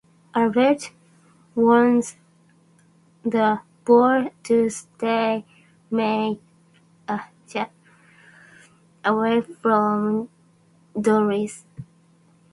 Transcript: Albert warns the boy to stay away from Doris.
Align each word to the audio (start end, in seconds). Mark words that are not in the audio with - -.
Albert 0.33 0.89
warns 1.53 2.17
the 3.23 3.59
boy 3.85 4.31
to 4.41 4.67
stay 4.67 5.45
away 9.05 9.41
from 9.61 10.27
Doris. 10.99 11.65